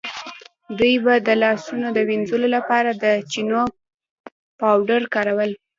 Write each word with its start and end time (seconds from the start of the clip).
دوی 0.77 0.95
به 1.03 1.13
د 1.27 1.29
لاسونو 1.43 1.87
د 1.93 1.97
وینځلو 2.09 2.47
لپاره 2.55 2.89
د 3.03 3.05
چنو 3.31 3.63
پاوډر 4.59 5.01
کارول. 5.13 5.51